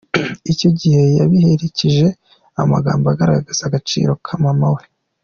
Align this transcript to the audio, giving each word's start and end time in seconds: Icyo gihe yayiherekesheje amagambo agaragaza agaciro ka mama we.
Icyo 0.51 0.69
gihe 0.79 1.01
yayiherekesheje 1.19 2.07
amagambo 2.61 3.05
agaragaza 3.09 3.61
agaciro 3.65 4.11
ka 4.25 4.35
mama 4.45 4.69
we. 4.75 4.83